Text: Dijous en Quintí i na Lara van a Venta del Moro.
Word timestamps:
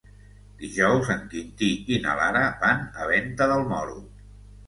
Dijous 0.61 1.09
en 1.15 1.19
Quintí 1.33 1.67
i 1.95 1.99
na 2.07 2.15
Lara 2.21 2.41
van 2.63 2.81
a 3.03 3.09
Venta 3.13 3.49
del 3.53 3.67
Moro. 3.75 3.97